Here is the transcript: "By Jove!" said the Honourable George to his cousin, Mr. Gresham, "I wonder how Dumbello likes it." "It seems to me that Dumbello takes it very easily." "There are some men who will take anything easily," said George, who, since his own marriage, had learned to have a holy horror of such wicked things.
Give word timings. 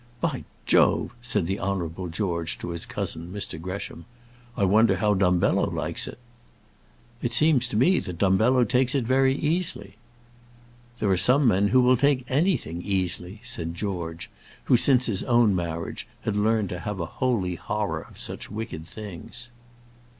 "By 0.19 0.45
Jove!" 0.65 1.13
said 1.21 1.45
the 1.45 1.59
Honourable 1.59 2.07
George 2.07 2.57
to 2.57 2.69
his 2.69 2.87
cousin, 2.87 3.31
Mr. 3.31 3.61
Gresham, 3.61 4.05
"I 4.57 4.63
wonder 4.63 4.95
how 4.95 5.13
Dumbello 5.13 5.71
likes 5.71 6.07
it." 6.07 6.17
"It 7.21 7.33
seems 7.33 7.67
to 7.67 7.77
me 7.77 7.99
that 7.99 8.17
Dumbello 8.17 8.63
takes 8.67 8.95
it 8.95 9.03
very 9.03 9.35
easily." 9.35 9.97
"There 10.97 11.11
are 11.11 11.17
some 11.17 11.47
men 11.47 11.67
who 11.67 11.81
will 11.81 11.97
take 11.97 12.25
anything 12.27 12.81
easily," 12.81 13.41
said 13.43 13.75
George, 13.75 14.31
who, 14.63 14.75
since 14.75 15.05
his 15.05 15.23
own 15.25 15.53
marriage, 15.55 16.07
had 16.21 16.35
learned 16.35 16.69
to 16.69 16.79
have 16.79 16.99
a 16.99 17.05
holy 17.05 17.53
horror 17.53 18.01
of 18.01 18.17
such 18.17 18.49
wicked 18.49 18.87
things. 18.87 19.51